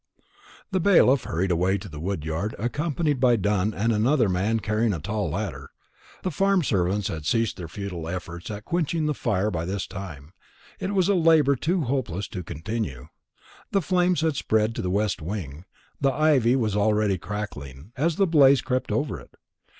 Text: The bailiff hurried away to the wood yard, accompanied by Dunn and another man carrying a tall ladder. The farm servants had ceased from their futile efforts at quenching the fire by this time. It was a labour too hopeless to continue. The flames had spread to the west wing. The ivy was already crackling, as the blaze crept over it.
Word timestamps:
The 0.71 0.79
bailiff 0.79 1.25
hurried 1.25 1.51
away 1.51 1.77
to 1.77 1.87
the 1.87 1.99
wood 1.99 2.25
yard, 2.25 2.55
accompanied 2.57 3.19
by 3.19 3.35
Dunn 3.35 3.71
and 3.71 3.93
another 3.93 4.27
man 4.27 4.59
carrying 4.59 4.93
a 4.93 4.99
tall 4.99 5.29
ladder. 5.29 5.69
The 6.23 6.31
farm 6.31 6.63
servants 6.63 7.07
had 7.07 7.23
ceased 7.23 7.57
from 7.57 7.61
their 7.61 7.67
futile 7.67 8.07
efforts 8.09 8.49
at 8.49 8.65
quenching 8.65 9.05
the 9.05 9.13
fire 9.13 9.51
by 9.51 9.65
this 9.65 9.85
time. 9.85 10.33
It 10.79 10.95
was 10.95 11.07
a 11.07 11.13
labour 11.13 11.55
too 11.55 11.81
hopeless 11.83 12.27
to 12.29 12.41
continue. 12.41 13.09
The 13.69 13.81
flames 13.83 14.21
had 14.21 14.35
spread 14.35 14.73
to 14.73 14.81
the 14.81 14.89
west 14.89 15.21
wing. 15.21 15.65
The 15.99 16.11
ivy 16.11 16.55
was 16.55 16.75
already 16.75 17.19
crackling, 17.19 17.91
as 17.95 18.15
the 18.15 18.25
blaze 18.25 18.63
crept 18.63 18.91
over 18.91 19.19
it. 19.19 19.29